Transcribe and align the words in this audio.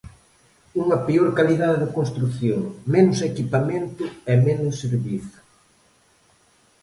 Unha 0.81 0.97
peor 1.07 1.29
calidade 1.39 1.77
de 1.83 1.89
construción, 1.97 2.61
menos 2.93 3.19
equipamento 3.31 4.03
e 4.31 4.33
menos 4.47 4.73
servizo. 4.83 5.39